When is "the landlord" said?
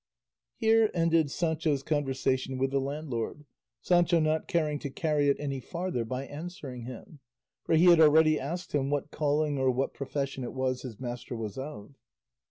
2.71-3.45